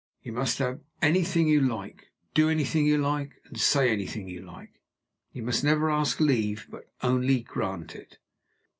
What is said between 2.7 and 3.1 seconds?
you